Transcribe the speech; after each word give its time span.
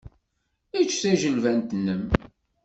Ečč 0.79 0.91
tajilbant-nnem. 1.01 2.03